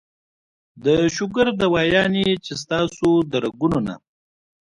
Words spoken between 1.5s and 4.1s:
دوايانې چې ستاسو د رګونو نه